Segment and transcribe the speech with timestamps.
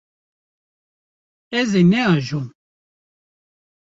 [1.59, 2.47] Ez ê neajom.